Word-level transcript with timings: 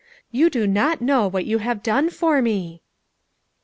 You 0.31 0.49
do 0.49 0.65
not 0.65 0.99
know 0.99 1.27
what 1.27 1.45
you 1.45 1.59
have 1.59 1.83
done 1.83 2.09
for 2.09 2.41
me. 2.41 2.81